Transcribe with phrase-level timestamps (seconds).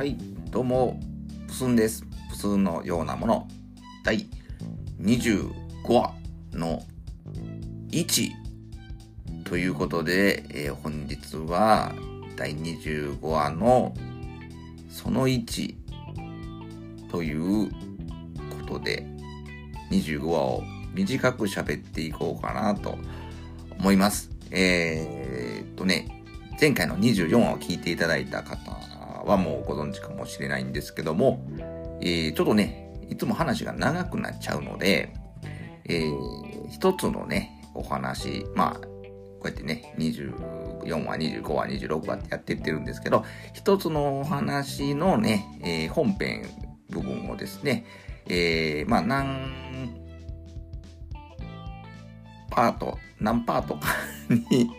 [0.00, 0.16] はい、
[0.50, 0.98] どうも、
[1.46, 2.06] プスンです。
[2.30, 3.46] プスンのようなもの、
[4.02, 4.26] 第
[4.98, 5.52] 25
[5.92, 6.14] 話
[6.54, 6.82] の
[7.90, 8.30] 1
[9.44, 11.92] ということで、えー本日は
[12.34, 13.92] 第25話の
[14.88, 15.74] その1
[17.10, 19.06] ということで、
[19.90, 20.62] 25話を
[20.94, 22.96] 短く喋っていこうかなと
[23.78, 24.30] 思います。
[24.50, 26.24] えーっとね、
[26.58, 28.79] 前回の24話を聞いていただいた方
[29.24, 31.44] はもうご存知かもしれないんですけども、
[32.00, 35.12] えーちょっとね、いつも話が長くなっちゃうので、
[35.86, 38.88] えー一つのね、お話、まあ、こ
[39.44, 46.44] うやってね、24話、25話、26話ってやってってるんですけど、一つのお話のね、えー本編
[46.90, 47.84] 部分をですね、
[48.28, 49.50] えーまあ、何
[52.50, 53.88] パート、何パートか
[54.28, 54.70] に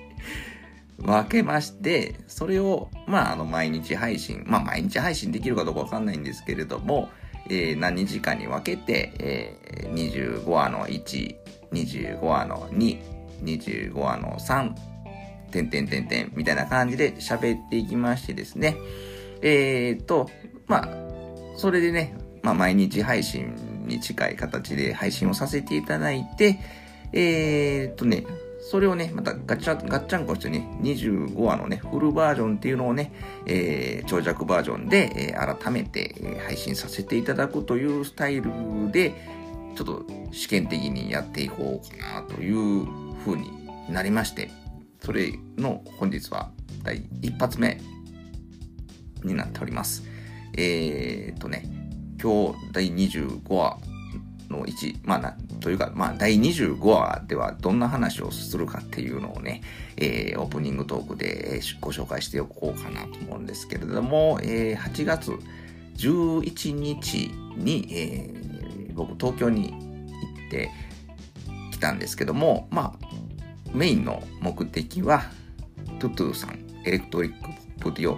[1.02, 7.10] 分けまして、それを、まあ、あの、毎日配信、まあ、毎日配信できるかどうかわかんないんですけれども、
[7.50, 11.36] えー何日かに分けて、えー25話の1、
[11.72, 13.00] 25話の2、
[13.44, 14.74] 25話の3、
[15.52, 18.78] てんてんてんてんみたいな感じで喋っていきましてですね。
[19.42, 20.30] えー、と、
[20.68, 20.90] まあ、
[21.58, 23.56] それでね、まあ、毎日配信
[23.86, 26.60] に近い形で配信をさせていただいて、
[27.14, 28.26] えー、とね、
[28.62, 33.12] それをね、またガチャ、ガッチャンコしてね、25話のね、フルバージョンっていうのをね、
[33.48, 38.52] えー、長尺バージョンで、えー改めて、えー配信させていただくというスタイル
[38.92, 39.16] で、
[39.76, 42.86] ちょっと試験的にやっていこうかなという
[43.26, 43.50] 風に
[43.90, 44.52] なりまして、
[45.04, 46.52] それの本日は
[46.84, 47.80] 第一発目
[49.24, 50.04] になっております。
[50.56, 51.66] えー、とね、
[52.22, 53.80] 今日第25話
[54.52, 59.62] の1、まあな、というか、まあ、第25話ではどんな話をするかっていうのをね、
[59.98, 65.32] えーオープニングトークでご紹介しておこうかなと思うんですけれども、えー8月
[65.98, 68.42] 11日に、えー
[68.94, 70.70] 僕東京に行って
[71.72, 73.08] きたんですけども、まあ、
[73.74, 75.24] メインの目的は、
[76.00, 77.42] トゥトゥさん、エレクトリック
[77.80, 78.18] ポップデュオ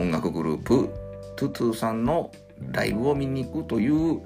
[0.00, 0.90] 音楽グループ
[1.36, 2.30] トゥトゥさんの
[2.70, 4.22] ライブを見に行くという、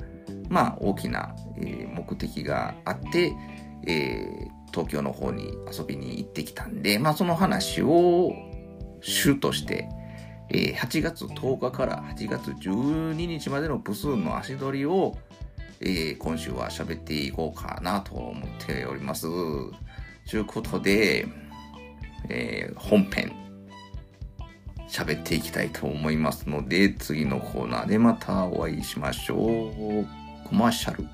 [0.48, 3.32] まあ、大きな、目的があって、
[3.86, 8.32] え東京の方に遊びに行ってきたんで、まあ、その話を
[9.00, 9.88] 主として、
[10.50, 15.16] え8月10日から8月12日までのプスの足取りを、
[15.80, 19.26] え今週は喋っていこうかなと思っております。
[20.28, 21.26] ということで、
[22.28, 23.45] え本編
[24.88, 29.38] 喋っていきたいと思いますので、次のコーナーでまたお会いしましょう。
[30.48, 31.04] コマーシャル。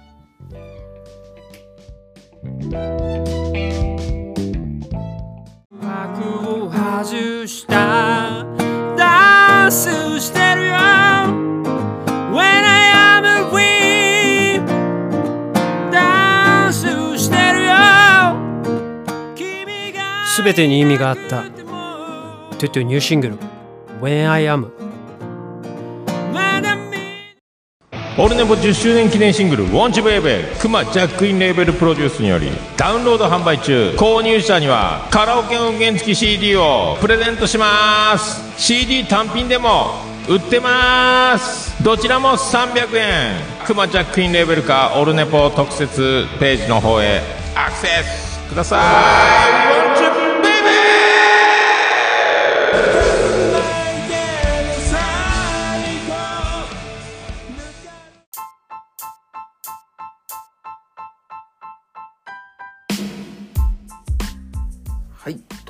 [5.81, 8.45] 幕を外した
[8.97, 9.89] ダンス
[10.21, 10.73] してるよ。
[12.33, 14.61] When I am free
[15.91, 16.87] ダンス
[17.19, 17.73] してるよ。
[19.35, 21.45] 君がすべてに意味があった。
[22.59, 23.39] トゥトゥニューシングル
[24.03, 24.67] When I Am.
[28.19, 33.95] オルネポ10周年記念シングル「ウォンチブエベクマジャックインレーベルプロデュースによりダウンロード販売中。
[33.97, 38.43] 購入者にはカラオケ音源付き CD をプレゼントします。
[38.61, 39.93] CD 単品でも
[40.29, 41.81] 売ってます。
[41.85, 43.37] どちらも300円。
[43.65, 47.23] クマジャックインレーベルかオルネポ特設ページの方へ
[47.55, 48.81] アクセスくださ
[49.69, 49.72] い。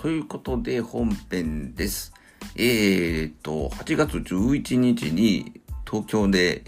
[0.03, 2.13] ということで本編です。
[2.57, 6.65] えーと、8月11日に東京で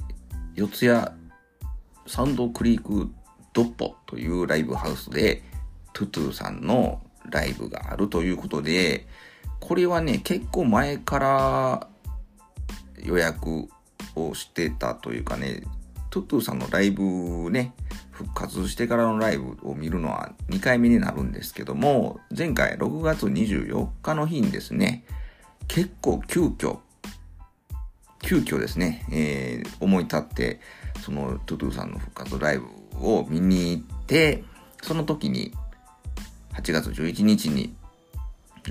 [0.55, 1.09] 四谷
[2.07, 3.11] サンドクリーク
[3.53, 5.43] ドッポというライブハウスで
[5.93, 9.09] トゥトゥさんのライブがあるということで、
[9.59, 11.89] これはね、結構前から
[13.03, 13.69] 予約
[14.15, 15.65] をしてたというかね、
[16.11, 17.73] トゥトゥさんのライブね、
[18.15, 25.05] 復活してからのライブを見るのは2回目になるんですけども、前回6月24日の日にですね、
[25.67, 26.79] 結構急遽、
[28.23, 30.61] 急遽ですね、えー思い立って、
[31.01, 32.67] そのトゥトゥさんの復活ライブ
[33.01, 34.45] を見に行って、
[34.83, 35.53] その時に
[36.53, 37.75] 8月11日に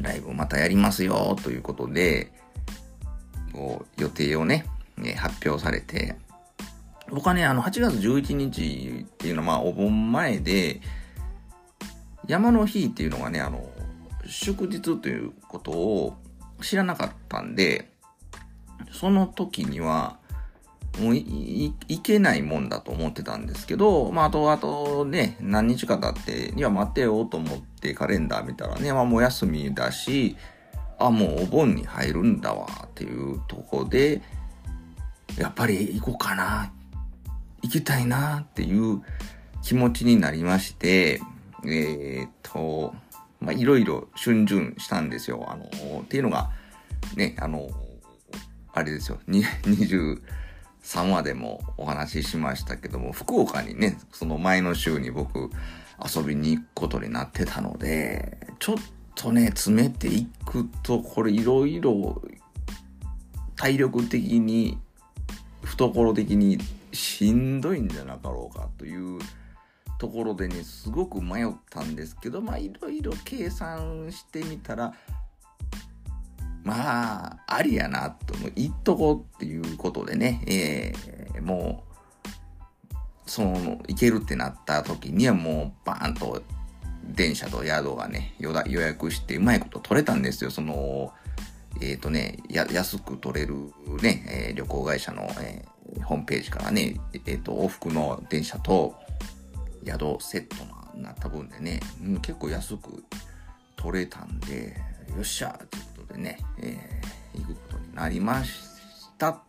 [0.01, 2.31] ライブをまたやりますよということで、
[3.51, 4.65] こう予定をね、
[5.17, 6.15] 発表されて、
[7.13, 10.81] 僕はね、あの、8月11日っていうのは、まあ、お盆前で、
[12.27, 13.69] 山の日っていうのがね、あの、
[14.25, 16.17] 祝日ということを
[16.61, 17.91] 知らなかったんで、
[18.91, 20.17] その時には、
[20.99, 30.35] もういけないもんだと思ってたんですけど、まあ、あと、あとね、何日か経って、いや、待ってようと思ってカレンダー見たらね、まあ、もう休みだし、
[30.97, 34.23] あ、もうお盆に入るんだわっていうとこで、
[35.37, 36.71] やっぱり行こうかな、
[37.63, 39.01] 行きたいなっていう
[39.61, 41.21] 気持ちになりまして、
[41.65, 42.93] えーっと、
[43.39, 45.45] まあ、いろいろ春巡したんですよ。
[45.49, 45.65] あの、
[46.01, 46.49] っていうのが、
[47.15, 47.69] ね、あの、
[48.73, 50.19] あれですよ、23
[51.09, 55.49] 話でもお話ししましたけども、福岡にね、その前の週に僕
[56.03, 58.75] 遊びに行くことになってたので、ちょっ
[59.15, 62.21] とね、詰めていくと、これいろいろ
[63.55, 64.79] 体力的に、
[65.63, 66.57] 懐的に
[66.93, 69.19] しんどいんじゃなかろうかという
[69.99, 74.93] ところでね、すごく迷ったんですけど、まあいろいろ計算してみたら、
[76.63, 81.83] まあ、ありやなと、も言っとこうっていうことでね、えーも
[83.25, 86.41] う、その、行けるってなった時にはもう、バーンと、
[87.03, 90.51] 電車と宿がね、予約して、うまいこと取れたんですよ。
[90.51, 91.11] その、
[91.81, 93.55] えっ、とね、安く取れる
[94.01, 95.65] ね、えー旅行会社の、え
[96.01, 98.95] ホームページからね、えっ、と、往復の電車と、
[99.85, 100.55] 宿セット
[100.95, 103.03] になった分でね、うん結構安く
[103.75, 104.77] 取れたんで、
[105.15, 108.59] よっしゃということでね、えー行くことになりまし
[109.17, 109.39] たっ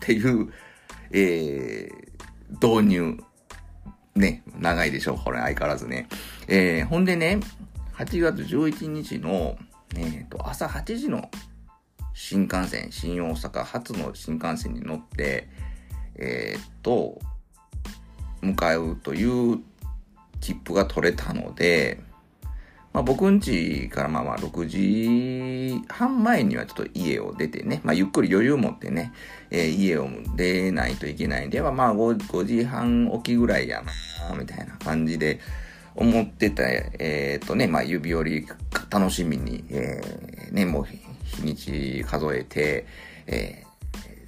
[0.00, 0.52] ていう、
[1.10, 2.08] えー
[2.50, 3.22] 導入。
[4.14, 6.08] ね、長いでしょ、これ相変わらずね。
[6.48, 7.38] えーほんでね、
[7.94, 9.56] 8月11日の、
[9.96, 11.30] えーと、朝8時の
[12.14, 15.48] 新幹線、新大阪初の新幹線に乗って、
[16.18, 17.18] えーっと、
[18.40, 19.60] 向かうという
[20.40, 22.00] 切符が取れたので、
[22.92, 29.12] まあ、僕ん家からまあまあ6時半前にはちょっと家を出てね、まあ、ゆっくり余裕を持ってね、
[29.50, 35.38] えー家を出ないといけないんで、まあまあ 5, 5時半起きぐらいやな、みたいな感じで
[35.94, 38.48] 思ってた、えーっとね、まあ指折り
[38.90, 42.86] 楽しみに、えーね、もう日にち数えて、
[43.26, 43.62] え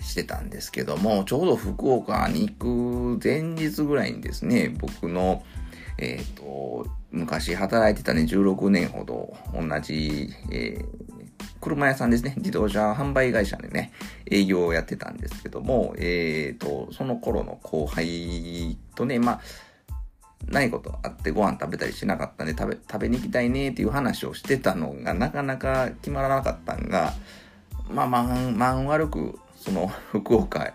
[0.03, 5.43] してたんですけども、ちょうど福岡に行く前日ぐらいにですね、僕の、
[5.99, 11.11] えっ、と、昔働いてたね、16年ほど同じ、えー
[11.61, 13.93] 車屋さんですね、自動車販売会社でね、
[14.31, 19.41] 営業をやってたんですけども、えっ、と、その頃の後輩とね、まあ、
[20.49, 27.13] ないことあってご飯食べたりしなかったんで食べ、食べに行きたいねっていう話をしてたのがなかなか決まらなかったんが、
[27.91, 30.73] まあまあ、まん悪く、その、 福岡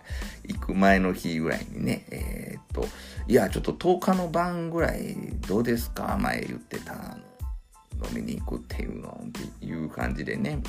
[0.48, 2.88] 行く前の日ぐらいにね、えーっと、
[3.28, 5.16] いや、ちょっと10日の晩ぐらい
[5.48, 6.18] どうですか？
[6.22, 10.60] 前言ってた、飲みに行くっていうの、っていう感じでね、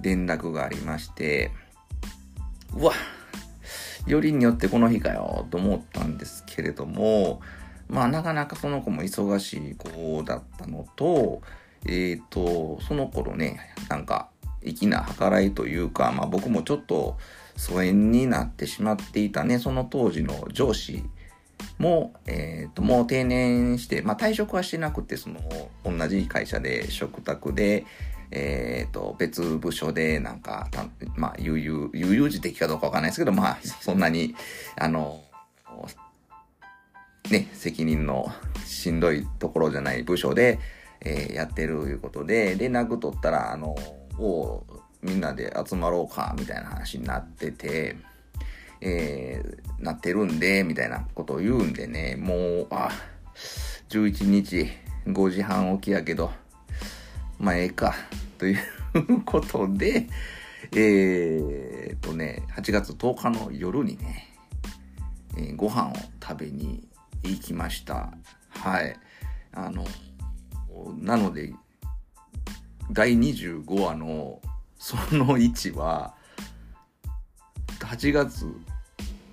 [0.00, 1.52] 連絡がありまして、
[2.74, 2.92] うわ、
[4.06, 7.40] よりによってこの日かよ、と思ったんですけれども、
[7.88, 11.42] まあ、なかなかその子も忙しい子だったのと、
[11.86, 14.30] えっ、と、その頃ね、なんか、
[14.64, 17.18] 粋な計らいというか、まあ僕もちょっと
[17.56, 21.04] 疎遠になってしまっていたね、その当時の上司
[21.78, 25.40] も、えっ、と、もう定年して、まあ退職はしてなくて、その、
[25.84, 27.84] 同じ会社で、食卓で、
[28.30, 34.34] えっ、と、別部署で、なんか、たまあ、悠々、悠々自適かどうかわかんないですけど、まあ、そんなに、
[34.76, 35.22] あの、
[37.30, 38.32] ね、責任の
[38.64, 40.58] しんどいところじゃない部署で、
[41.04, 43.74] えーやってるいうことで、連絡取ったら、あの、
[44.18, 44.64] お
[45.02, 47.96] みんなで集まろうか、みたいな話になってて、
[48.80, 52.88] えーなってるんで、みたいなことを言うんでね、もう、あ、
[53.88, 54.68] 11日
[55.06, 56.30] 5時半起きやけど、
[57.38, 57.94] まあ、ええか、
[58.38, 60.06] ということで、
[60.76, 64.28] えーとね、8月10日の夜にね、
[65.36, 66.86] えーご飯を食べに
[67.24, 68.12] 行きました。
[68.50, 68.94] はい。
[69.52, 69.84] あの、
[70.98, 71.52] なので、
[72.92, 74.40] 第25話の
[74.82, 76.12] その位置は、
[77.78, 78.52] 8月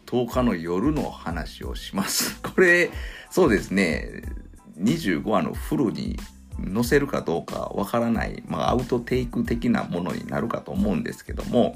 [0.05, 2.39] 10日の夜の話をします。
[2.47, 2.91] これ、
[3.31, 4.25] そうですね、
[4.79, 6.19] 25話のフルに
[6.71, 11.75] 載せるかどうかわからない、まあ、アウトテイク的なものになるかと思うんですけども、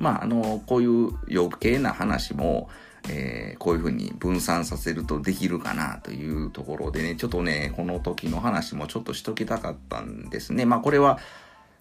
[0.00, 2.70] まあ、あの、こういう余計な話も、
[3.08, 10.64] えーこういうふうに分散させるとできるかなというところでね、ちょっとね、この時の話もちょっとしときたかったんですね。
[10.64, 11.20] まあこれは、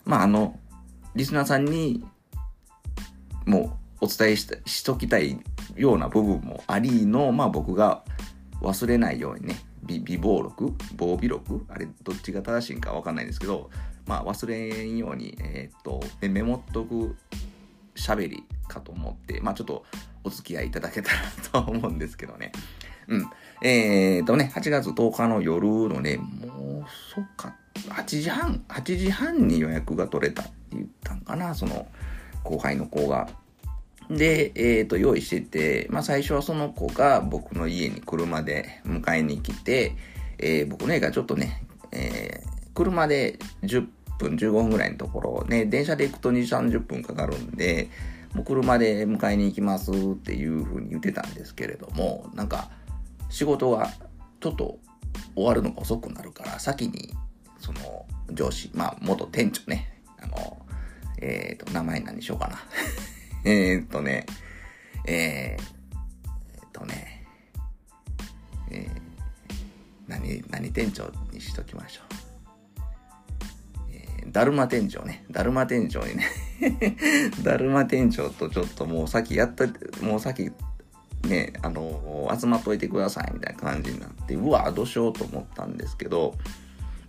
[0.06, 0.60] まああの、
[1.16, 2.04] リスナーさんに
[3.46, 5.40] もうお伝えししときたい
[5.76, 8.04] ような部分もありの、まあ僕が
[8.62, 10.74] 忘れないようにね、微微暴録？
[10.96, 11.66] 防備録？
[11.70, 13.70] あれ、どっちが正しいんかわかんないんですけど、
[14.06, 17.16] まあ忘れんように、えーっと、メモっとく
[17.96, 19.86] 喋りかと思って、まあちょっと
[20.24, 22.52] お付き合いいただけたらと思うんですけどね。
[23.08, 23.30] うん。
[23.64, 31.88] えーとね、8月10日の夜のね、もう、そっか、8時半、8時半に予約が取れたって言ったんかな、その
[32.44, 33.30] 後輩の子が。
[34.10, 39.96] で、えー、と、用意してて、まあ最初はその子が僕の家に車で迎えに来て、
[40.38, 43.88] えー僕の家がちょっとね、えー車で10
[44.18, 47.90] 分、15分ぐらいのところ、ね、電車で行くと2、30分かかるんで、
[48.34, 52.70] もう車で迎えに行きますっていうふうに言ってたんですけれども、なんか、
[53.30, 53.90] 仕事が
[54.40, 54.80] ちょっと
[55.36, 57.14] 終わるのが遅くなるから、先に、
[57.62, 60.66] その、上司、まあ、元店長ね、あの、
[61.22, 62.60] えっ、と、名前何にしようかな。
[63.50, 64.26] えっとね、
[65.06, 67.26] えー、えーとね、
[68.72, 69.02] えー
[70.08, 72.06] 何、何店長にしときましょう。
[73.92, 75.26] えーだるま店長ね。
[75.32, 76.26] だるま店長にね。
[77.44, 79.68] だるま店長とちょっともう先やった、
[80.04, 80.52] もう先、
[81.28, 86.36] ね、あの、集まっといてくださいみたいな感じになって、うわ、どうしようと思ったんですけど、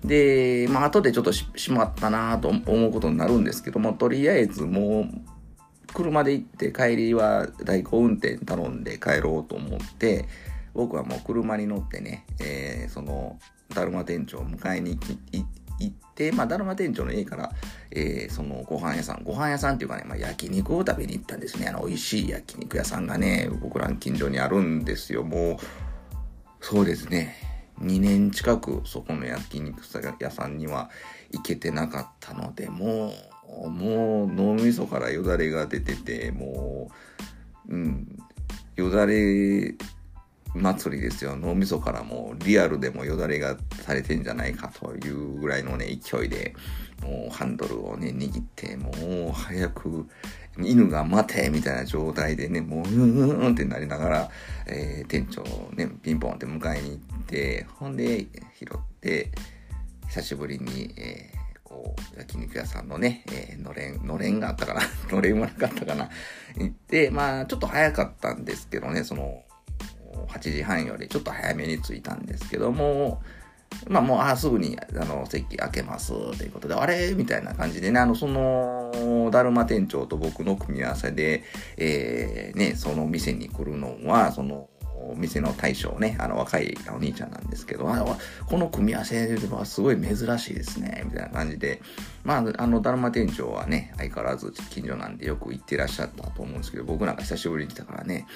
[0.05, 5.07] で、まあ、後でちょっとしまったなと思うことになるんですけども、とりあえずもう、
[5.95, 10.27] 車で行って帰りは代行運転頼んで帰ろうと思って、
[10.75, 13.39] 僕はもう車に乗ってね、えーその、
[13.75, 15.45] だるま店長を迎えに行きい
[15.79, 17.53] 行って、まあ、だるま店長の家から、
[17.91, 21.69] えーそのご飯屋さん、ご飯屋さんっていうかね、まあ、焼肉を食べに行ったんですね。
[21.69, 25.23] あの、美味しい焼肉屋さんがね、僕らの近所にあるんですよ。
[25.23, 25.57] もう、
[26.61, 27.52] そうですね。
[27.81, 29.83] 2年近くそこの焼肉
[30.21, 30.91] 屋さんには
[31.33, 33.13] 行けてなかったので、も
[33.65, 36.91] う、もう脳みそからよだれが出てて、も
[37.69, 38.19] う、うん、
[38.77, 39.75] よだれ
[40.55, 41.37] 祭りですよ。
[41.37, 46.55] 脳みそからもうリアルでもよだれがされてんじゃないかというぐらいのね、勢いで、
[47.03, 50.07] もうハンドルをね、握って、もう早く、
[50.59, 54.31] 犬が待てみたいな状態でね、もう、うーんってなりながら、
[54.67, 55.43] えー店長
[55.75, 58.27] ね、ピンポンって迎えに行って、ほんで、
[58.59, 59.31] 拾って、
[60.09, 64.83] 久しぶりに、えーこう、焼肉屋さんのね、えーのれん、のれんがあったかな。
[65.11, 66.11] のれんはなかったかな。
[66.57, 69.43] 行って、まあ、ちょっと早かったんですけどね、その、
[70.29, 73.23] 8時半よりちょっと早めに着いたんですけども、
[73.89, 77.15] まあもう、あすぐに、あの、席開けます、ということで、あれ？
[77.15, 81.45] みたいな感じでね、あの、その、だるま店長と僕の組み合わせで、
[81.77, 84.69] えーね、その店に来るのは、その、
[85.17, 91.83] 店の大将ね、あの若いお兄ちゃんなんですけど、あこの組み合わせはすごい珍しいですね、みたいな感じで、
[92.23, 98.27] まあ、あの、だるま店長はね、相変わらず近所なんでよく行ってらっしゃったと思うんですけど、僕なんか久しぶりに来たからね、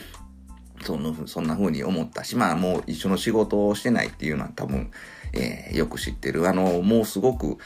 [0.82, 4.90] そのそんな風に思ったし、まあもう一緒の仕事をしてないっていうのは多分、
[5.32, 6.48] えーよく知ってる。
[6.48, 7.58] あの、もうすごく、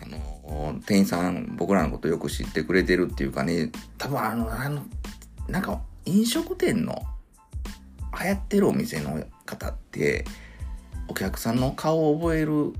[0.00, 4.82] あの、店員さん、僕らのことよく知ってくれてるっていうかね、多分あの、あの、
[5.48, 7.02] なんか飲食店の
[8.20, 10.24] 流行ってるお店の方って、
[11.08, 12.72] お客さんの顔を覚える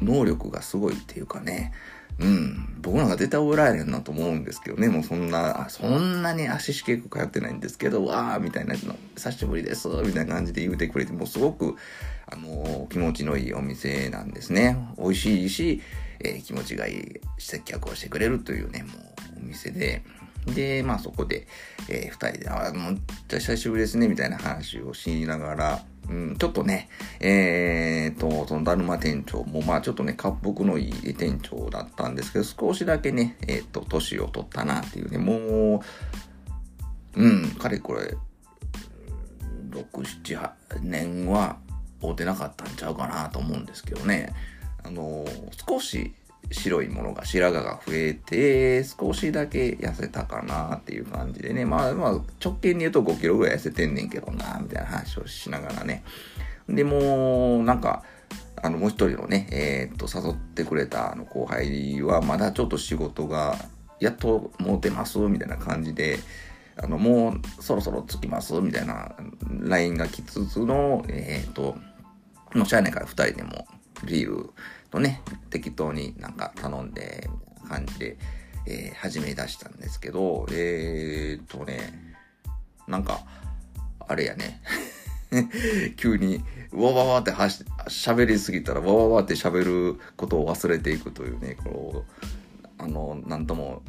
[0.00, 1.72] 能力がすごいっていうかね、
[2.18, 11.76] うん、僕なんか絶対覚えられへんなと思うんですけどね、もうそんな、そんなに足しげく通ってないんですけど、わーみたいなの、久しぶりです、みたいな感じで言うてくれて、もうすごく、
[12.28, 14.76] あの気持ちのいいお店なんですね。
[14.98, 15.82] 美味しいし、
[16.20, 18.88] えー気持ちがいい接客をしてくれるというね、も
[19.36, 20.02] うお店で、
[20.46, 21.46] で、まあそこで、
[21.88, 26.88] えー二人で、あ、もう、じゃ久しぶりですね、みたいな話をしながら、うん、ちょっとね、
[27.20, 35.82] えー、と、そのだるま店長も、まあちょっとね、滑腹のいい店長だったんですけど、少しだけね、えー、と、年を取ったなっていうね、も
[37.14, 38.16] う、うん、かれこれ、
[39.70, 39.84] 6、
[40.24, 41.58] 7、8年は
[42.00, 44.32] 会うてなかったんちゃうかなと思うんですけどね。
[44.84, 45.24] あの
[45.68, 46.14] 少し
[46.52, 56.04] 白いものが白髪が増えて少しだけ痩せたかなっていう感じでねまあまあ直近で言うと5キロぐらい痩せてんねんけどなみたいな話をしながらね
[56.68, 58.04] でもなんか
[58.62, 63.56] あのもう一人のねえーっと誘ってくれたあの後輩はまだちょっと仕事が
[63.98, 66.18] やっと持てますみたいな感じで
[66.78, 69.14] あのもうそろそろ着きますみたいな
[69.48, 71.76] LINE が来つつのえーと
[72.54, 73.66] もうしゃあないから2人でも
[74.04, 74.50] ビール
[74.90, 77.28] とね、適当になんか頼んで、
[77.62, 78.18] みたいな感じで、
[78.66, 82.14] えー始め出したんですけど、えー、とね、
[82.88, 83.20] なんか、
[84.00, 84.62] あれやね、
[85.96, 86.42] 急に、
[86.72, 92.26] わわわってはし喋りすぎたら、わわわって喋ることを忘れていくというね、こう、
[92.78, 93.82] あの、なんとも、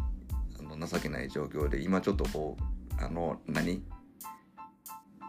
[0.60, 3.84] あの情けない状況で、今ちょっとこう、あの、何？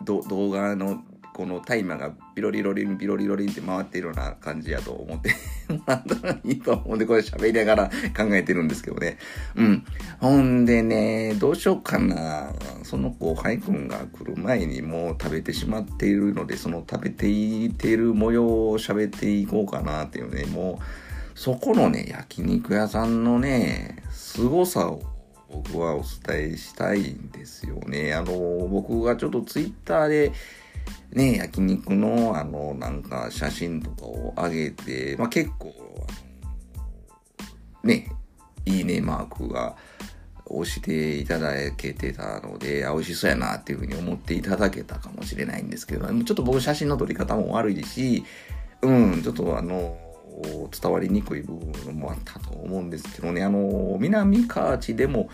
[0.04, 1.02] ど動画の
[1.34, 5.34] このタイマーがビロリロリンビロリロリンって回っているような感じやと思って
[5.68, 9.18] もらったらいいと思うんで、これ喋りながら考えてるんですけどね。
[9.54, 9.84] うん。
[10.20, 12.52] ほんでね、どうしようかな。
[12.82, 25.02] その後輩くんが来る前にもう食べてしまっているので、その食べていてる模様を喋っていこうかなっていうね、もう、そこのね、焼肉屋さんのね、凄さを
[25.50, 28.14] 僕はお伝えしたいんですよね。
[28.14, 30.32] あの、僕がちょっとツイッターで、
[31.12, 35.74] ね、焼肉の、あの、なんか写真とかを上げて、まあ、結構、
[37.82, 38.10] ね、
[38.66, 39.76] いいねマークが
[40.44, 48.24] 押していただけてたので、あ、美味しそうやなっていうふうに思っていただけたかもしれないんですけど、ちょっと僕写真の撮り方も悪いし、
[48.82, 49.96] うん、ちょっとあの、
[50.80, 55.28] 伝わりにくい部分もあったと思うんですけどね、あの、南河内でも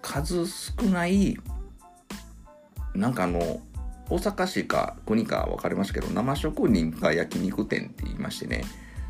[0.00, 1.36] 数少ない、
[2.94, 3.60] なんかあの、
[4.08, 8.64] 大阪市か国か分かりましたけど、生職人が焼肉店って言いましてね、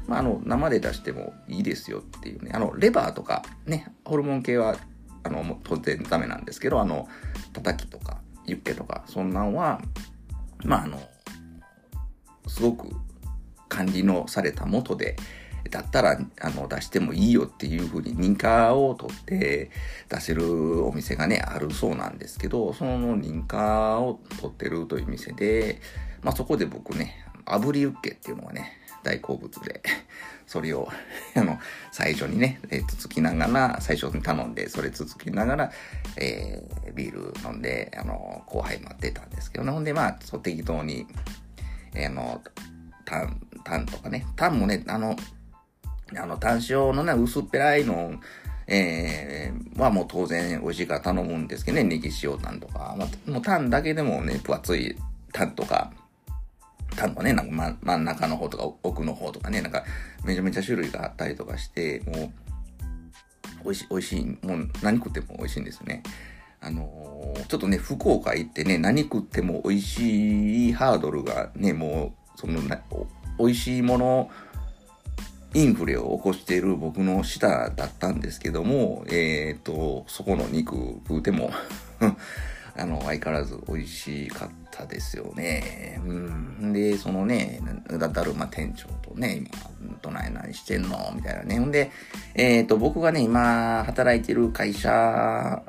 [0.06, 4.76] まあ、あの、生で出してもいいですよっていうね、あの、レバーとかね、ホルモン系は、
[5.24, 7.08] あの、もう当然ダメなんですけど、あの、
[7.52, 9.80] 叩きとか、ユッケとか、そんなんは、
[10.64, 11.00] まあ、あの、
[12.48, 12.88] すごく
[13.72, 15.16] 管理のされた元で、
[15.70, 19.70] だったらあの出してもいいよっていうふうに認可を取って
[20.08, 25.80] 出せるお店がねあるそうなんですけどその認可を取ってるという店で、
[26.20, 29.82] まあ、そこで僕ね炙りユッケっていうのがね大好物で
[30.46, 30.88] それを
[31.34, 31.58] あの
[31.92, 35.72] 最初にねつつきながら最初に頼んでそれつつきながら、
[36.16, 39.70] えー、ビール飲んであの後輩待ってたんですけどね。
[39.70, 41.06] ほんでまあそう適当に、
[41.94, 42.42] えー、あの
[43.04, 45.16] タンタンとかねタンもねあの
[46.18, 48.14] あの、単塩のね、薄っぺらいの、
[48.66, 54.96] えー、はもう当然美味しいから頼むんですけどね、ネギ塩タンとか、まあ、もうタンだけでもね、分厚い
[55.32, 55.92] タンとか、
[56.96, 59.84] タンのね、なんか真真ん中の方とか奥の方とかね、なんか
[60.24, 66.02] めちゃめちゃ種類があったりとかして、もう、美味しい、美味しい、もう何食っても美味しいんですよね。
[66.60, 73.06] あのーちょっとね、福岡行ってね、何食っても美味しいハードルがね、もう、そのな、お
[73.38, 74.30] 美味しいもの、
[75.54, 80.74] インフレを起こしている僕の舌だったんですけども、えっ、と、そこの肉
[81.08, 81.50] 食うても、
[82.74, 86.00] あの、相変わらず美味しかったですよね。
[86.06, 86.72] うん。
[86.72, 89.44] で、そのね、だだるま店長とね、
[89.80, 91.12] 今、どない何してんの？
[91.14, 91.58] みたいなね。
[91.58, 91.90] んで、
[92.34, 95.62] えっ、と、僕がね、今、働いてる会社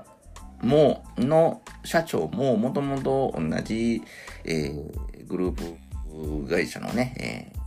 [0.61, 4.01] も、の社長も、もともと同じ、
[4.45, 5.63] えーグループ
[6.49, 7.63] 会社のね、えー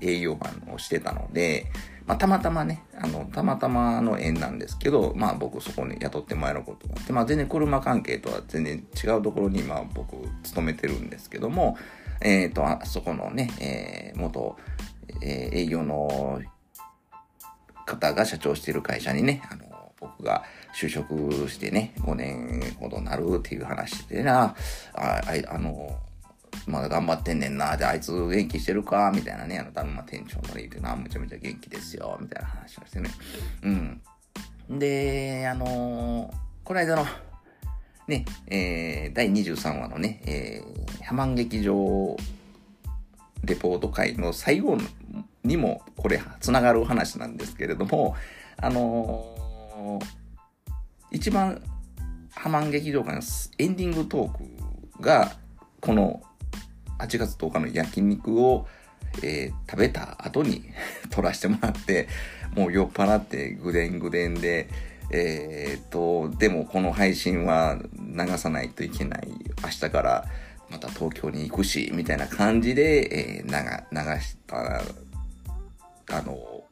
[0.00, 1.66] 営業マンをしてたので、
[2.06, 11.76] まあ、たまたまね、あの、たまたまの縁なんですけど、まあ僕そこに雇ってもらえることがあって、まあ全然車関係とは全然違うところに今僕勤めてるんですけども、
[12.20, 14.56] えっ、と、あそこのね、えー元、
[15.22, 16.40] えー営業の
[17.86, 19.64] 方が社長してる会社にね、あの、
[20.00, 20.44] 僕が
[20.74, 24.54] 就職してね、5年ほどなるっていう話でな、あ、
[24.94, 25.98] ああの、
[26.68, 27.76] まだ頑張ってんねんな。
[27.76, 29.10] で、あいつ元気してるか？
[29.14, 33.10] みたいなね、あの、だるま店長の言ってな、めちゃめちゃ元気ですよ、みたいな話をしてね。
[33.62, 34.78] うん。
[34.78, 37.06] で、あのーこの間の、
[38.08, 42.14] ね、えー、第23話のね、えー、ハマン劇場
[43.42, 44.76] レポート会の最後
[45.44, 48.16] にもこれつながる話なんですけれども、
[48.58, 50.18] あのー
[51.10, 51.62] 一番
[52.34, 53.22] ハマン劇場会の
[53.56, 55.32] エンディングトークが
[55.80, 56.22] この
[56.98, 58.66] 8月10日の焼肉を、
[59.22, 60.64] えー食べた後に
[61.10, 62.08] 撮らせてもらって
[62.54, 64.68] もう酔っ払ってぐでんぐでんで
[65.10, 69.28] えーっとでもこの配信は流さないといけない。
[69.62, 70.28] 明日から
[70.70, 74.82] また東京に行くしみたいな感じで、えー流流した
[76.10, 76.64] あの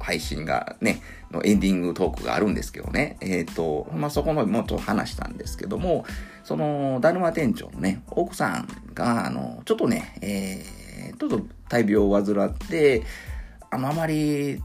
[0.00, 1.00] 配信がね、
[1.34, 3.16] のエンディングトークがあるんですけどね。
[3.20, 6.04] えっ、と、まあ、そこのもっと話したんですけども、
[6.44, 13.02] その、だるま店長のね、奥さんが、あの、ちょっとね、えー、ちょっと大病を患って、
[13.70, 14.62] あの、あまり、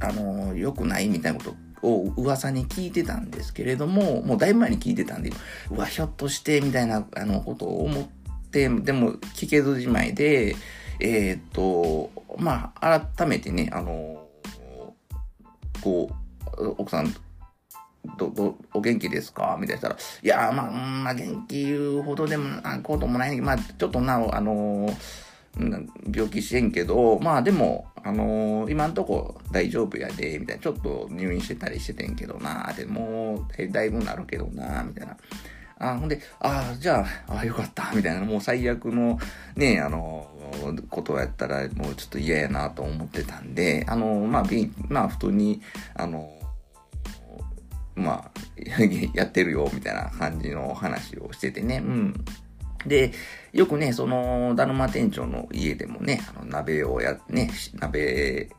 [0.00, 1.44] あの、良くないみたいなこ
[1.82, 5.32] とを噂に聞いてたんですけれども、もうだいぶ前に聞いてたんで、
[5.70, 8.04] うわ、ひょっとして、みたいな、あの、ことを思っ
[8.50, 10.56] て、でも聞けずじまいで、
[11.00, 14.26] えっ、と、まあ、改めてね、あの、
[15.82, 16.10] こ
[16.58, 17.14] う、奥さん、
[18.18, 19.56] ど、ど、お元気ですか？
[19.60, 24.92] みたいな言ったら、いや、まあ、まあ、元気言うほどでも、あこうともない、まあ、ちょっとな、あの、ー
[26.10, 35.14] 病気してんけど、まあでも、あの今んとこ大丈夫やで、みたいな、ちょっと入院してたりしててんけどな、でも、だいぶなるけどな、みたいな。
[35.82, 39.18] あ、ほんで、あじゃあ、あよかった、みたいな、もう最悪の
[39.56, 40.28] ね、あの、
[40.88, 44.44] ことをやったらもうちょっと嫌やなと思ってたんで、あの、まあ、
[44.88, 45.60] まあ、普通に、
[45.94, 46.30] あの、
[47.96, 48.30] まあ、
[49.12, 51.78] やってるよ、みたいな感じの話をしててね。
[51.78, 52.24] うん。
[52.86, 53.12] で、
[53.52, 58.50] よくね、その、だるま店長の家でもね、あの、鍋をや、ね、鍋、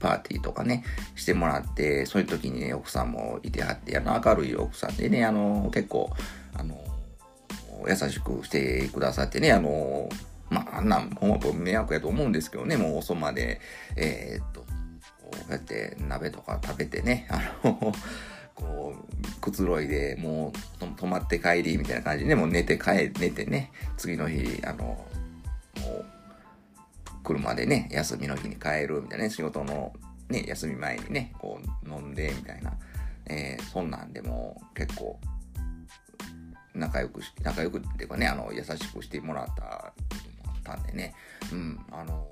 [0.00, 0.82] パーティーとかね、
[1.14, 6.10] してもらって、そういう時にね、奥さんもいてはって、あの、明るい奥さんでね、あの、結構、
[6.54, 6.82] あの、
[7.86, 10.08] 優しくしてくださってね、あの、
[10.48, 13.60] まあ、あんなん、ほんま迷惑やと思うんですけどね、もう遅まで、
[13.96, 14.66] えーっと、こ
[15.48, 17.92] うやって鍋とか食べてね、あの、
[18.54, 25.06] こう、くつろいで、もう泊まって帰りみたいな感じで、もう寝て帰、寝てね、次の日、あの、
[27.22, 29.92] 車でね、休みの日に帰るみたいなね、仕事の
[30.28, 32.72] ね、休み前にね、こう飲んでみたいな、
[33.26, 35.18] えーそんなんでも結構、
[36.74, 39.54] 仲良くし、仲良くっていうかね、あの、優しくしてもらったこ
[40.42, 41.14] ともあったんでね、
[41.52, 42.28] うん、あの、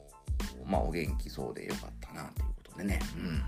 [0.64, 3.42] まあ、お元気そうでよかったな、ということでね、うん。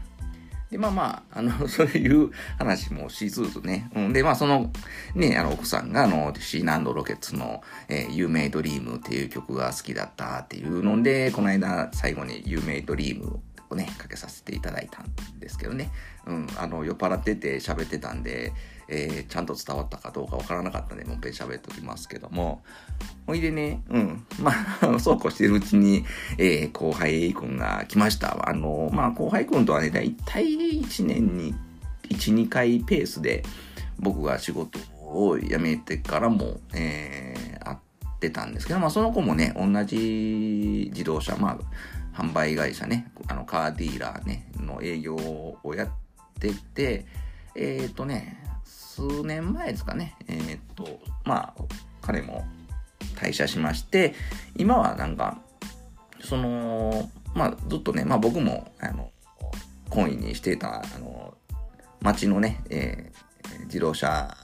[0.70, 3.90] で、まあまあ、あの、 そういう話もしつつね。
[3.94, 4.72] うん、で、まあその、
[5.14, 15.90] ね、あの、奥さんが、あの、シーナンドロケッツの、えー、有名ドリームっていう曲が好きだったっていうので、この間、最後に You May Dream をね、かけさせていただいたんですけどね。
[16.26, 18.52] うん、あの、酔っ払ってて喋ってたんで、
[18.90, 22.62] えーちゃんと伝わったかどうかわからなかったんで、もう一遍喋っておきますけども。
[23.26, 26.04] ほいでね、うん、 まあ、そうこうしてるうちに、
[26.36, 28.48] えー後輩くんが来ました。
[28.48, 31.54] あの、まあ、後輩くんとはね、だいたい1年に
[32.08, 33.44] 1、2回ペースで、
[33.98, 37.78] 僕が仕事を辞めてからも、えー会っ
[38.20, 41.58] てたんですけど、まあ、その子もね、同じ自動車、まあ、
[42.20, 45.88] 販売会社ね、あの、カーディーラーね、の営業をやっ
[46.38, 47.06] てて、
[47.54, 48.38] えっ、とね、
[48.90, 51.62] 数年前ですかね、えっ、と、まあ、
[52.02, 52.44] 彼も
[53.14, 54.14] 退社しまして、
[54.56, 55.38] 今はなんか、
[56.20, 59.12] その、まあ、ずっとね、まあ僕も、あの、
[59.90, 61.34] 懇意にしていた、あの、
[62.00, 63.30] 町のね、えー
[63.66, 64.36] 自動車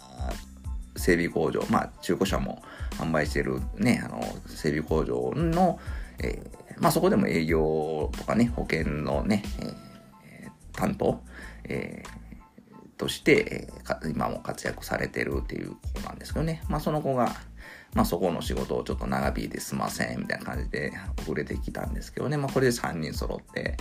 [0.97, 2.63] 整備工場、まあ中古車も
[2.99, 5.81] 販売してるね、あの、整備工場の、
[6.21, 9.43] えーまあそこでも営業とかね、保険のね、
[10.31, 11.21] えー担当、
[11.65, 12.26] えー
[12.97, 13.69] として、
[14.05, 16.63] 今も活躍されてるっていう子なんですけどね。
[16.69, 17.35] まあその子が、
[17.95, 22.37] まあそこの仕事をちょっと長引いてすいません、みたいな感じで遅れてきたんですけどね。
[22.37, 23.77] まあこれで3人揃って、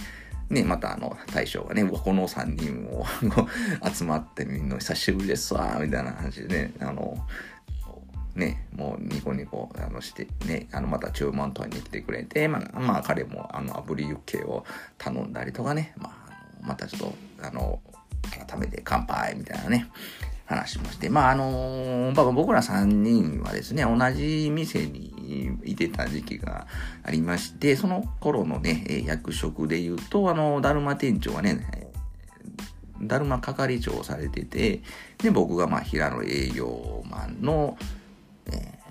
[0.49, 3.06] ね、またあの大将がね、この3人を
[3.91, 7.17] 集まってみんな久しぶりですわ、みたいな話でね、あの、
[8.36, 14.65] ね、もうニコニコあのして、ね、あのまた注文取りに来てくれて、まあ、まあ彼もあの炙りユッケを
[14.97, 17.80] 頼んだりとかね、まあ、またちょっと、あの、
[18.47, 19.88] 改めて乾杯みたいなね、
[20.45, 26.67] 話もして、まああのまあ僕ら3人はですね、同じ店にいてた時期が
[27.03, 31.65] ありまして、その頃のね、役職で言うと、あの、だるま店長はね、
[33.01, 34.81] だるま係長をされてて、
[35.17, 37.77] で、僕がまあ平野営業マンの、
[38.47, 38.86] えー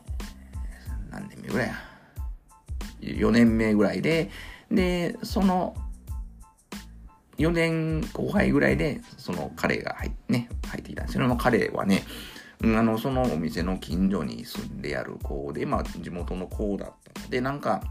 [1.15, 1.75] 何年目ぐらいや
[3.01, 4.31] ？4年目ぐらいで、
[4.71, 5.77] で、その、
[7.39, 12.03] 4年後輩ぐらいで、その彼が入,、ね、入ってきたんですけど、まあ、彼はね、
[12.63, 17.83] あの、そのお店の近所に住んでやる子で、まあ、地元の子だったので、なんか、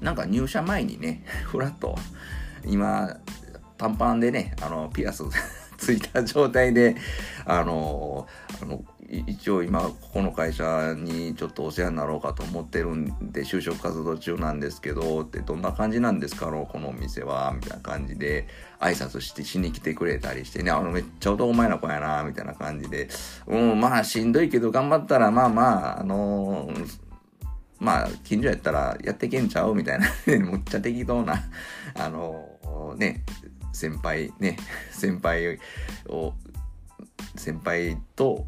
[0.00, 1.96] なんか入社前にね、 ふらっと、
[2.66, 3.16] 今、
[3.76, 5.22] 短パンでね、あの、ピアス
[5.76, 6.96] ついた状態で、
[7.44, 8.26] あの、
[8.60, 18.48] あの、一応今、ここの会社にちょっとお世話になろうかと思ってるんで、就職活動中なんですけど、ってどんな感じなんですかの、このお店は、みたいな感じで、
[18.80, 23.08] 挨拶してしに来てくれたりしてね、あの、めっちゃ男前な子やな、みたいな感じで、
[23.46, 26.70] うん、まあ、しんどいけど頑張ったら、まあまあ、あの
[27.78, 29.74] まあ、近所やったらやってけんちゃう？
[29.74, 30.06] みたいな、
[30.38, 31.42] むっちゃ適当な、
[31.94, 33.22] あのね、
[33.72, 34.56] 先輩、ね、
[34.90, 35.58] 先輩
[36.06, 36.32] を、
[37.36, 38.46] 先輩と、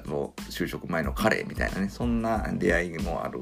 [0.00, 3.38] の就職前の彼みたいなね、そんな出会いもある、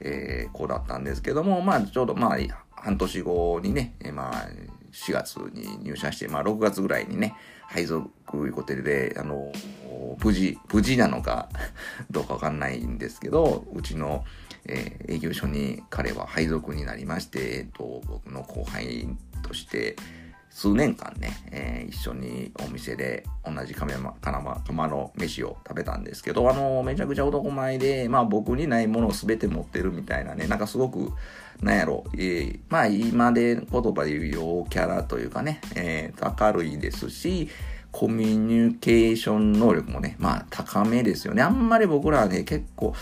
[0.00, 2.38] えー子だったんですけども、まあ、ちょうどまあ、
[2.70, 4.48] 半年後にね、えーまあ、
[4.92, 7.34] 4月に入社して、まあ、6月ぐらいにね、
[7.66, 9.52] 配属いうことで、あの、
[10.22, 11.48] 無事、無事なのか
[12.10, 14.24] どうかわかんないんですけど、うちの、
[14.66, 19.08] えー営業所に彼は配属になりまして、えっと、僕の後輩
[19.42, 19.96] として、
[20.54, 31.12] 数年間ね、えー一緒にお店で同じ釜山釜釜の飯を食べたんですけど、あの、めちゃくちゃ男前で、まあ僕にないものを全て持ってるみたいなね、なんかすごく、
[31.60, 37.48] なんやろ、えーまあ今で言葉で言う陽キャラというかね、えー明るいですし、
[37.90, 38.36] コミュ
[38.68, 41.42] ニケーション能力もね、まあ高めですよね。
[41.42, 42.94] あんまり僕らはね、結構、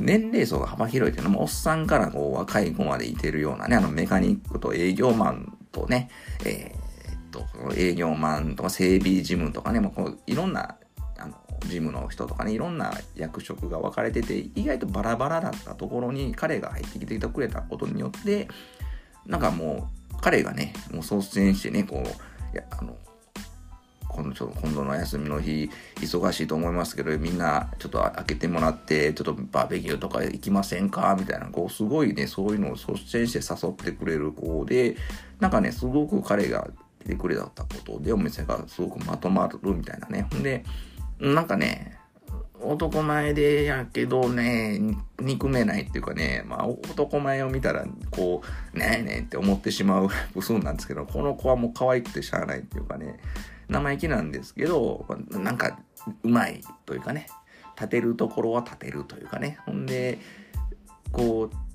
[0.00, 6.08] 年齢層が幅広いっていうのも、おっさんからこう若い子までいてるようなね、あのメカニックと営業マンとね、
[6.44, 6.85] えー、
[7.36, 10.76] と、営業マンとか整備事務とかね、もうこういろんな、
[11.18, 18.48] あの、事務の人とかね、いろんな役職が分かれてて、意外とバラバラだったところに彼が入ってきてくれたことによって、
[19.26, 22.96] なんかもう、彼がね、もう率先してね、こう、いや、あの、
[24.08, 31.14] 今度今度の休みの日忙しいと思いますけどみんなちょっと開けてもらってちょっとバーベキューとか行きませんか？
[31.18, 34.96] みたいなこうすごいねそういうのを率先して誘ってくれる子で
[35.38, 36.66] なんかねすごく彼が
[37.06, 40.26] 来てくれたことでお店がすごくまとまるみたいなね。
[40.32, 40.64] ほんで
[41.20, 41.98] なんかね
[42.60, 44.80] 男前でやけどね、
[45.20, 48.42] 憎めないっていうかね、まあ男前を見たら、こ
[48.74, 53.18] う、ねえねえって思ってしまう 部数なんですけど、この子はもう可愛くてしゃあないっていうかね、
[53.68, 55.78] 生意気なんですけど、なんか、
[56.22, 57.26] うまいというかね、
[57.76, 60.18] 立てるところは立てるというかね、ほんで、
[61.12, 61.65] こう、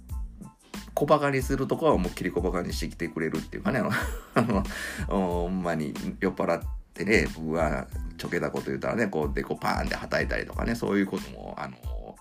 [0.93, 3.81] 小バカにするとこは思いっきり小バカにしてきてくれるっていうかね、
[4.35, 4.63] あの、
[5.07, 6.61] ほんまに酔っ払っ
[6.93, 12.15] てね、僕はちょけたこと言ったらね、こう、でこパーンって叩いたりとかね、そういうことも、あの、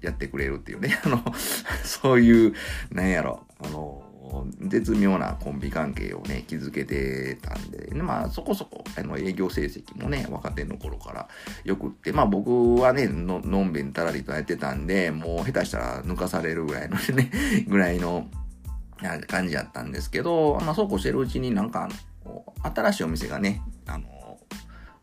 [0.00, 1.22] やってくれるっていうね、あの、
[1.84, 2.54] そういう、
[2.90, 4.02] なんやろ、あの、
[4.60, 11.28] 絶妙なコンビ関係をね、築けてたんで、ね、まあそこそこあの営業成績もね、若手の頃から
[11.64, 17.30] よくって、まあ僕はね、ののんべんたらりとやってたんで、もう下手したら抜かされるぐらいのね、
[17.68, 18.26] ぐらいの
[19.26, 21.88] 感じやったんですけど、まあそうこうしてるうちになんか、
[22.62, 24.38] 新しいお店がね、あの、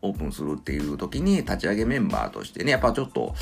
[0.02, 3.34] オープンするっていう時に立ち上げメンバーとしてね、やっぱちょっと、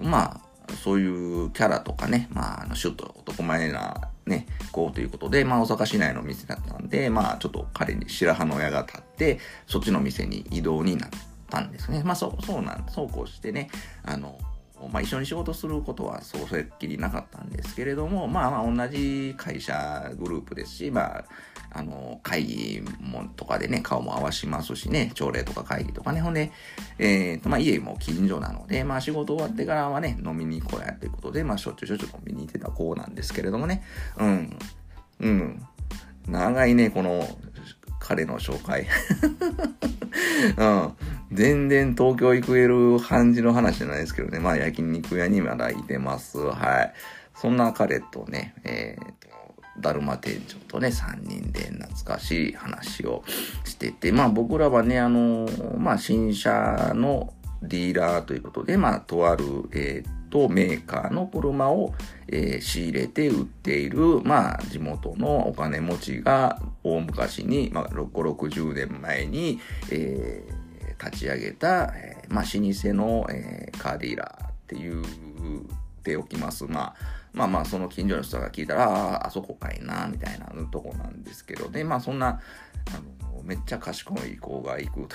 [0.00, 0.40] まあ、
[0.82, 11.10] そういうキャラとかね、まあ、あのシュッと男前なね、こうということで、まあ、大阪市内の店だったんで、まあ、ちょっと彼に白羽の矢が立って、そっちの店に移動になっ
[11.50, 12.02] たんですね。
[12.04, 13.68] まあ、そう、そうなん、そうこうしてね、
[14.04, 14.38] あの、
[14.88, 21.24] まあ、一緒に仕事することはそうそれっきりなかったんですけれども、まあまあ同じ会社グループですし、まあ、
[21.74, 26.52] あの、会議もとかでね、顔も合わしますしね、朝礼とか会議とかね、ほんで、
[26.98, 33.82] えっ、と、まあ家も近所なので、まあ仕事終わってからはね、飲みに行こうやということで、まあしょっちゅうしょっちゅう飲みに行ってた子なんですけれどもね、
[34.18, 34.56] うん、
[35.20, 35.66] うん、
[36.28, 37.26] 長いね、この、
[38.02, 38.86] 彼の紹介。
[40.58, 40.92] うん。
[41.32, 44.38] 全然東京行くえる感じの話じゃないですけどね。
[44.38, 46.38] まあ焼肉屋にまだいてます。
[46.38, 46.92] はい。
[47.34, 49.28] そんな彼とね、えっ、と、
[49.80, 53.22] だるま店長とね、3人で懐かしい話を
[53.64, 61.94] してて、まあ僕らはね、あの、まあ新車のディーラーということで、まあとある、えっーとメーカーの車を、
[62.28, 70.62] えー仕入れて売っている、まあ、地元のお金持ちが大昔に、まあ、6 60年前に、えー
[71.04, 75.04] 立ち上げた、えーまあ、老舗の、えーカーディーラーっていう
[76.02, 76.64] ておきます。
[76.66, 76.94] まあ、
[77.32, 85.08] まあまあ、その近所の人が聞いたら、ああ、あそこかいな、みたいなとこなんですけど、で、まあそんな、あの、めっちゃ賢い子が行く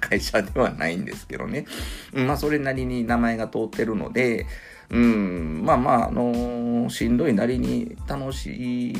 [0.00, 1.66] 会社ではないんですけどね。
[2.12, 4.46] まあそれなりに名前が通ってるので、
[4.90, 8.92] うん、まあまあ、あのしんどいなりに楽し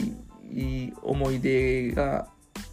[0.52, 2.26] い思い出が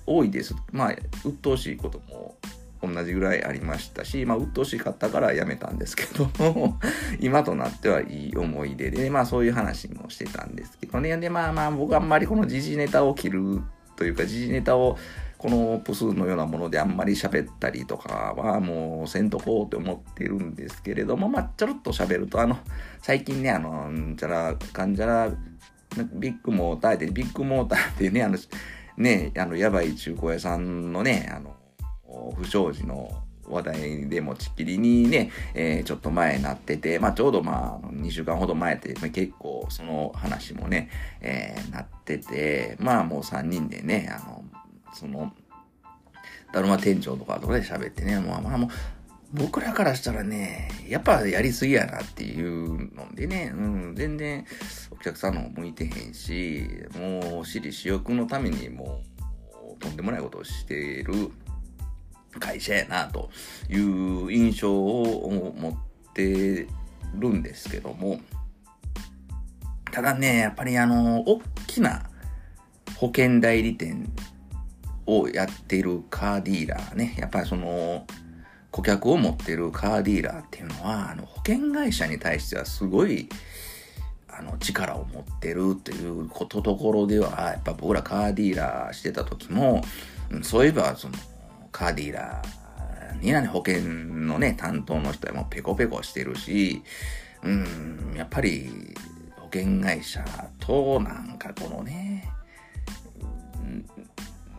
[0.06, 0.56] 多いです。
[0.72, 0.92] まあ、
[1.24, 2.36] 鬱陶しいことも
[2.82, 6.30] 同じぐらいありましたし、まあ、鬱陶しかったからやめたんですけど、
[7.20, 11.16] 今となってはいい思い出で、まあそういう話もしてたんですけどね。
[11.18, 13.62] で、まあまあ僕あんまりこの時事ネタを切る
[13.96, 14.98] というか、時事ネタを
[15.44, 22.58] このプスのようなものであんまり喋ったりとかはもうせんとこうって思ってるんですけれども、まあちょろっと喋ると、あの、
[23.02, 25.32] 最近ね、あの、んちゃら、かんじゃら、
[26.14, 28.38] ビッグモーターで、ビッグモーターっていうね、あの、
[28.96, 31.54] ね、あの、やばい中古屋さんのね、あの、
[32.38, 33.12] 不祥事の
[33.46, 44.46] 話題でもちきりにね、えーちょっと前になってて、まあちょうどまあ2週間ほど前って、まあ結構その話もね、えーなってて、まあもう3人でね、あの、
[44.94, 45.34] その、
[46.52, 48.70] だるま店長とかとかで喋ってね、もうまあもう、
[49.34, 54.46] 僕らからしたらね、やっぱやりすぎやなっていうのでね、うん、全然
[54.92, 59.02] お客さんの向いてへんし、もう私利私欲のためにも
[59.76, 61.32] うとんでもないことをしている
[62.40, 63.32] 会社やなと
[63.70, 66.68] いう印象を持って
[67.16, 68.20] るんですけども、
[69.92, 72.04] ただね、やっぱりあの、大きな
[72.98, 74.12] 保険代理店
[75.06, 78.06] をやっているカーディーラーね、やっぱりその、
[78.72, 83.30] 顧客を持っているカーディーラーっていうのは、あの、保険会社に対してはすごい、
[84.28, 89.84] あの、力を持ってるということところでは、やっぱ僕らカーディーラーしてた時も、
[90.42, 91.16] そういえば、その、
[91.72, 92.42] カーディーラ
[93.24, 96.84] 何やね保険のね、担当の人はもうペコペコしてるし、
[97.42, 98.70] うん、やっぱり
[99.38, 100.24] 保険会社
[100.60, 102.30] となんかこのね、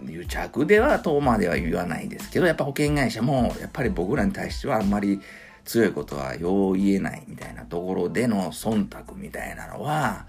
[0.08, 5.20] 癒着ではとまでは言わないですけど、やっぱ保険会社もやっぱり僕らに対してはあんまり
[5.64, 10.26] 強いことはよう言えないみたいなところでの忖度みたいなのは、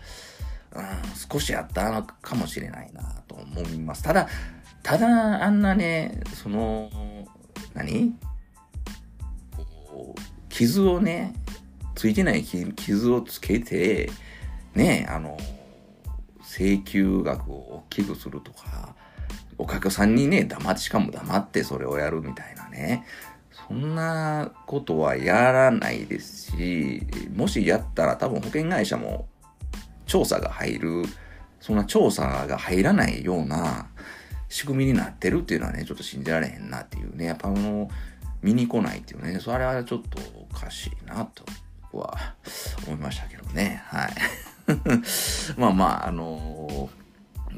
[0.72, 0.84] うん、
[1.32, 4.04] 少しあったのかもしれないなと思います。
[4.04, 4.28] ただ、
[4.84, 6.90] ただあんなね、その、
[7.74, 8.16] 何？
[10.50, 11.34] 傷をね、
[11.96, 14.10] ついてない傷傷をつけて、
[14.74, 15.38] ね、あの、
[16.42, 18.96] 請求額を大きくするとか、
[19.58, 23.06] お客さんにね、黙って、しかも黙ってそれをやるみたいなね。
[23.68, 27.02] そんなことはやらないですし、
[27.36, 29.28] もしやったら多分保険会社も
[30.06, 31.04] 調査が入る、
[31.60, 33.88] そんな調査が入らないような
[34.50, 37.90] 仕組みになってるっていうのはね、ちょっと信じられへんなっていうね、やっぱあの、
[38.42, 41.44] 見に来ないっていうね、それはちょっとおかしいなと、
[41.98, 42.36] は
[42.86, 44.12] 思いましたけどね、はい。
[45.58, 46.90] まあまあ、あの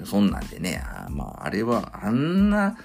[0.06, 2.78] そんなんでね、あまあ、あれは、あんな、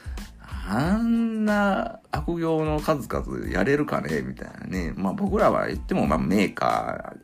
[0.68, 4.92] あんな悪行の数々やれるかねみたいなね。
[4.96, 7.16] まあ僕らは言っても、まあメーカ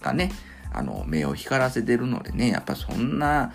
[0.00, 0.30] ーがね、
[0.72, 3.52] あの、目を光らせてるのでね、やっぱそんな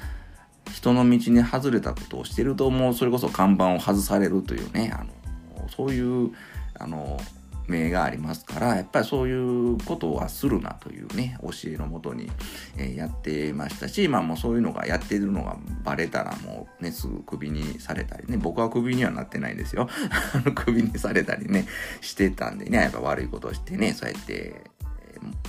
[0.72, 6.32] 人の道に外れたことをしてると、もうそれこそ看板を外されるというね、あの、そういう、
[6.80, 7.20] あの、
[7.68, 12.30] 名がありますから、やっぱりそういうことはするなというね、教えのもとに、
[12.78, 19.90] えやってましたし、まあもうそういうのがやってるのがバレたらもうね、すぐクビにされたりね、僕はクビにはなってないですよ。
[20.34, 21.66] あ のクビにされたりね、
[22.02, 24.64] してたんでね、やっぱ悪いことをしてね、そうやって、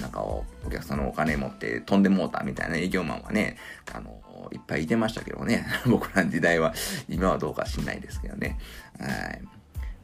[0.00, 3.56] なんかお客さんのお金持って飛んでもうたみたいな営業マンはね、
[3.92, 4.20] あの、
[4.52, 6.74] いっぱいいてましたけどね、僕らの時代は、
[7.08, 8.58] 今はどうか知んないですけどね。
[8.98, 9.57] はい。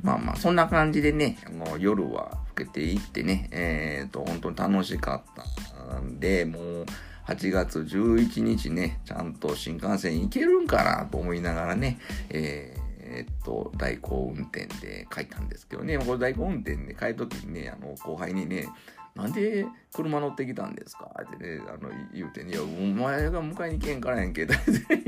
[0.05, 6.87] まあまあ、そんな感じでね、もう夜は更けていってね、えっ、と、本当に楽しかったんで、もう、
[7.27, 12.85] 8月11日ね、ちゃんと新幹線行けるんかなと思いながらね、えー
[13.17, 18.69] えっと、代行運転で帰ったんですけどね、これ代行運転で帰るときにね、あの、後輩にね、
[19.15, 19.65] なんで
[19.95, 21.09] 車乗ってきたんですか？
[21.23, 24.55] ってね、あの、言うてね、いや、お前が迎えに来へんからやんけ、って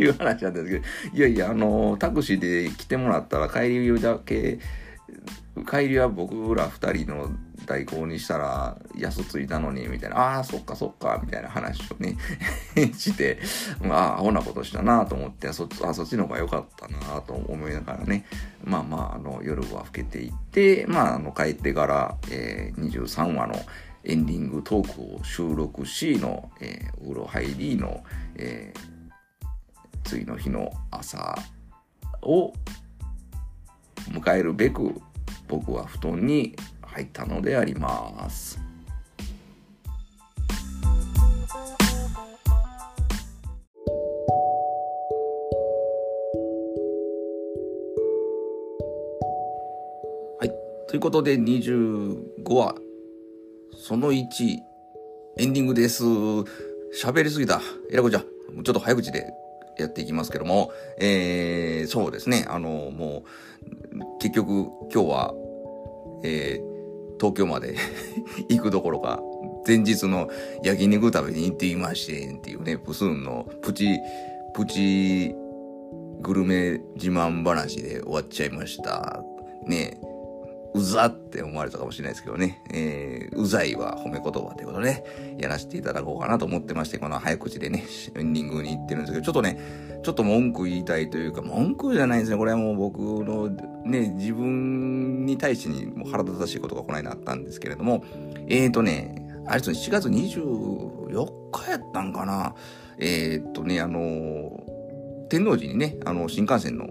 [0.00, 4.59] いう話なんですけど、いやいや、あの、タクシーで来てもらったら帰りだけ、
[5.69, 7.31] 帰りは僕ら二人の
[7.64, 10.19] 代行にしたら安ついたのにみたいな。
[10.19, 12.16] ああそっかそっかみたいな話をね
[12.95, 13.38] して
[13.85, 18.25] ああアホなことしたなと思ってそあそっちの方が良かったなと思いながらね。
[18.64, 23.55] まあまああの夜は更けていってまああの帰ってから、えー23話の
[24.05, 28.05] エンディングトークを収録しの、えー、お風呂入りの、
[28.37, 28.97] えー
[30.07, 31.37] 次の日の朝
[32.23, 32.53] を
[34.12, 35.01] 迎えるべく
[35.49, 38.59] 僕は布団に入ったのであります。
[50.38, 50.53] はい。
[50.88, 52.75] ということで25話、
[53.77, 54.59] その1、
[55.38, 56.03] エンディングです。
[56.05, 57.61] 喋りすぎた。
[57.90, 59.33] えらこちゃん、ちょっと早口で
[59.79, 65.35] やっていきますけども、えー、そうですね、あの、もう、結局今日は、
[66.23, 66.77] えー
[67.19, 67.77] 東京まで
[68.49, 69.23] 行くどころか、
[69.67, 70.29] 前日の
[70.62, 73.99] 焼肉食べに行ってきまして、っていうね、プスンのプチ、
[74.55, 75.35] プチ
[76.21, 79.23] グルメ自慢話で終わっちゃいました。
[79.67, 79.99] ね
[80.77, 85.05] うざって思われたかもしれないですけどね、えー、うざいは褒め言葉ということでね、
[85.39, 87.85] やらせていただこうかなと思ってまして、この早口でね、
[88.15, 89.59] エンディングに行ってるんですけど、ちょっとね、
[90.03, 92.37] ちょっと文句言いたいというか、文句じゃないですね。
[92.37, 93.49] これはもう僕の
[93.85, 98.05] ね、自分に対してにも腹立たしいことがこの間あったんですけれども、
[98.49, 102.55] えーとね、あれですね、7月24日やったんかな。
[102.99, 104.62] えーとね、あの、
[105.29, 106.89] 天王寺にね、あの、新幹線の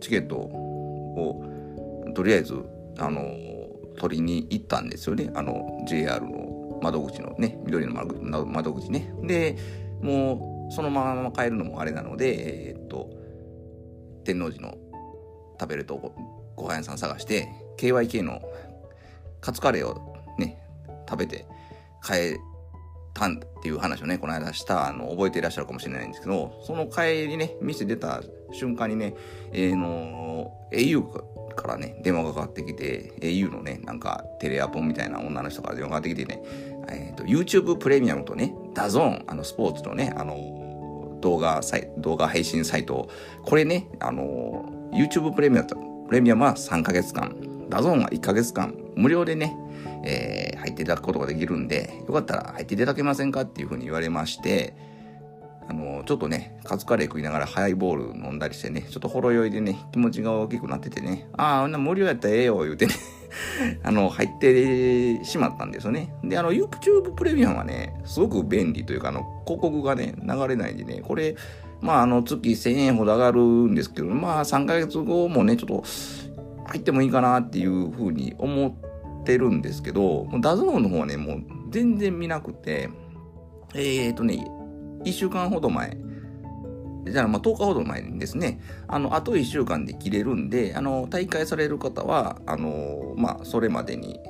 [0.00, 1.44] チケットを、
[2.14, 2.54] とりあえず、
[2.98, 3.22] あの、
[3.98, 5.30] 取りに行ったんですよね。
[5.34, 9.12] あの、JR の窓口のね、緑の窓口ね。
[9.22, 9.56] で、
[10.00, 13.10] もう、そのまま帰るのもあれなので、えーっと、
[14.24, 14.76] 天王寺の
[15.60, 16.14] 食べるとこ
[16.56, 18.40] ご飯屋さん探して、KYK の
[19.40, 20.58] カツカレーをね、
[21.08, 21.46] 食べて
[22.02, 22.40] 帰っ
[23.14, 28.22] たんっていう話をね、この間した、あの、覚えていらっしゃるかもしれないんですけど、その帰りね、店出た
[28.52, 29.14] 瞬間にね、
[29.52, 31.02] えーの、au
[31.54, 36.42] からね、電話がかかってきて、au のね、なんかテレアポンみたいな女の人から電話がかかってきてね、
[36.88, 43.08] えっ、と、YouTube プレミアムとね、 DAZN、あの、スポーツのね、あの、動画サイ、動画配信サイト、
[43.44, 45.68] これね、あの、YouTube プレミアム、
[46.08, 47.34] プレミアムは3ヶ月間、
[47.68, 49.56] DAZN は1ヶ月間無料でね、
[50.04, 54.74] えー、入っていただくことができるんで、よかったら入っていただけませんかっていうふうに言われまして、
[55.68, 62.94] あの、ちょっとね、カツカレー食いながらハイボール飲んだりしてね、ちょっとほろ酔いでね、気持ちが大きくなっててね、ああ、あんな無料やったらええよ、言うてね、
[63.82, 66.14] あの、入ってしまったんですよね。
[66.24, 71.34] で、あの、YouTube プレミアムはね、すごく便利というか、あの、広告がね、流れないんでね、これ、
[71.80, 75.84] まあ、あの、月1000円ほど上がるんですけど、まあ、3ヶ月後もね、ちょっと、
[76.66, 78.68] 入ってもいいかなっていうふうに思
[79.20, 82.88] ってるんですけど、 DAZN の方はね、もう全然見なくて、
[83.74, 84.46] えーとね、
[85.04, 85.96] 1週間ほど前、
[87.04, 94.20] じゃあ、まあ、10日ほど前にですね、あの、あと1週間で切れるんで、あの、退会される方は、あの、まあ、それまでに、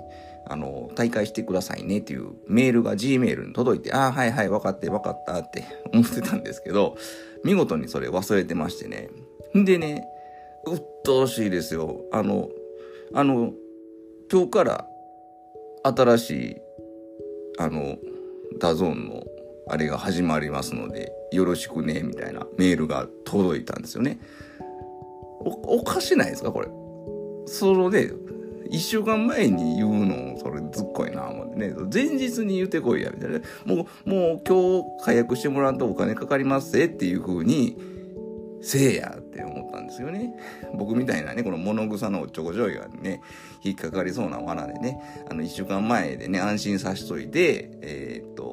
[0.46, 6.96] あの、退会してくださいねっていうメールが G メールに届いて、ああ、はいはい、分かって分かったって思ってたんですけど、
[7.44, 9.08] 見事にそれ忘れてましてね。
[9.56, 10.04] んでね、
[10.66, 12.04] うっとうしいですよ。
[12.12, 12.48] あの、
[13.14, 13.52] あの、
[14.30, 14.86] 今日から
[15.84, 16.56] 新しい、
[17.58, 17.98] あの、
[18.58, 19.24] DAZN の
[19.68, 24.18] あれが始まりますので、よろしくね、みたいなメールが届いたんですよね。
[25.40, 26.68] お、おかしないですかこれ？
[27.46, 28.10] そのね、
[28.70, 31.74] 一週間前に言うの、それずっこいな、思ってね。
[31.92, 33.40] 前日に言ってこいや、みたいな。
[33.64, 37.76] もう、もう今日解約してもらうとお金かかりますぜっていう風に、
[38.64, 40.36] せえやって思ったんですよね。
[40.78, 43.20] 僕みたいなね、この物草のおっちょこちょいがね、
[43.64, 48.51] 引っかかりそうな罠でね、あの、一週間前でね、安心さしといて、えーっと、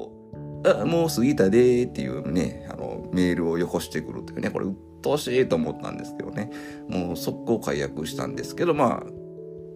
[0.64, 6.50] あ、もう過ぎたでーっていうね、あの、メールをよこしてくるっていうね、これ、うっとうしいと思ったんですけどね、
[6.88, 9.06] もう速攻解約したんですけど、まあ、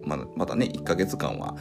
[0.03, 1.55] ま、まだね、1ヶ月間は、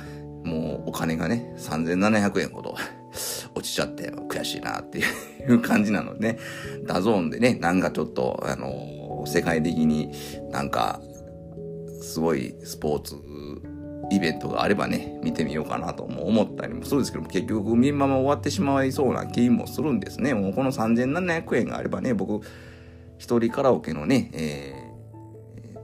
[0.45, 2.75] もうお金がね、3700円ほど
[3.55, 5.03] 落ちちゃって悔しいなってい
[5.49, 6.39] う感じなのでね、
[6.87, 10.11] DAZN でね、なんかちょっと、あの、世界的に
[10.51, 11.01] なんか、
[12.03, 13.15] すごいスポーツ
[14.11, 20.35] イベントがあればね、見てみようかなとも思ったりもするんですけども、結局、見んまま終わってしまいそうな気もするんですね。
[20.35, 22.45] もうこの3700円があればね、僕、
[23.19, 24.85] 一人カラオケのね、えー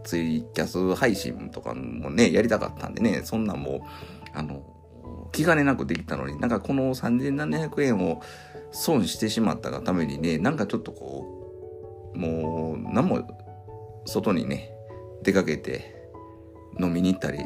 [0.04, 3.80] ツイキャス配信とかもね、やりたかったんでね、そんなんもう、
[4.32, 4.62] あの、
[5.32, 8.22] 気兼ねなくできたのに、なんかこの3700円を
[8.72, 13.26] 損してしまったがためにね、なんかちょっとこう、もう、何も、
[14.06, 14.72] 外にね、
[15.22, 15.94] 出かけて、
[16.80, 17.38] 飲みに行ったり、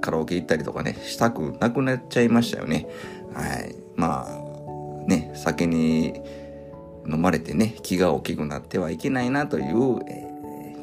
[0.00, 2.88] カラオケ行ったりとかね、したくなくなっちゃいましたよね。
[3.32, 3.74] はい。
[3.96, 6.20] まあ、ね、酒に
[7.08, 10.26] 飲まれてね、気が大きくなってはいけないなという、えー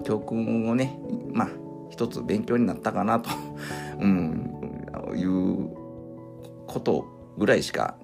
[0.03, 0.99] 教訓をね、
[1.31, 1.49] まあ、
[1.89, 3.29] 一つ勉強になったかなと、
[3.99, 4.51] うん、
[5.15, 5.69] いう
[6.67, 7.05] こと
[7.37, 7.95] ぐらいしか、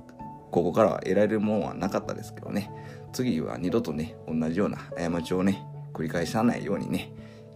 [0.51, 2.71] ここからは得られるものはなかったですけどね。
[3.11, 7.11] 次は二度とね、同じような過ちをね、繰り返さないようにね、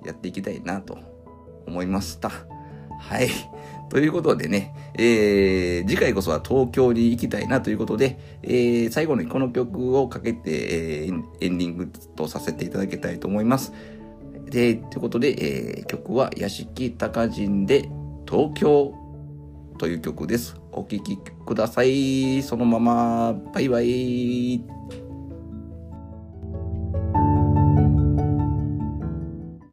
[0.06, 0.98] やっていきたいなと
[1.66, 2.32] 思いました。
[3.00, 3.30] はい。
[3.90, 13.74] ということでね、えー、次回こそは東京に行きたいなということで、えー、最後にこの曲をかけて、えーエンディングとさせていただきたいと思います。
[14.46, 17.90] で、ということで、えー曲は屋敷隆人で
[18.28, 18.94] 東京
[19.78, 20.56] という曲です。
[20.72, 22.42] お聴きください。
[22.42, 24.64] そのまま、バイバイ。